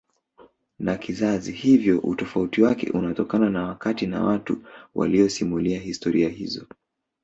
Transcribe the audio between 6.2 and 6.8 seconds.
hizo